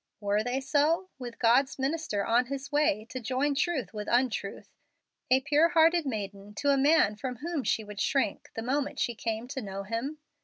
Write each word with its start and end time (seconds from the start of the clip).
Were 0.19 0.43
they 0.43 0.59
so, 0.61 1.11
with 1.19 1.37
God's 1.37 1.77
minister 1.77 2.25
on 2.25 2.47
his 2.47 2.71
way 2.71 3.05
to 3.11 3.19
join 3.19 3.53
truth 3.53 3.93
with 3.93 4.07
untruth 4.09 4.71
a 5.29 5.41
pure 5.41 5.69
hearted 5.69 6.07
maiden 6.07 6.55
to 6.55 6.71
a 6.71 6.75
man 6.75 7.15
from 7.15 7.35
whom 7.35 7.63
she 7.63 7.83
would 7.83 8.01
shrink 8.01 8.49
the 8.55 8.63
moment 8.63 8.97
she 8.97 9.13
came 9.13 9.47
to 9.49 9.61
know 9.61 9.83
him? 9.83 10.17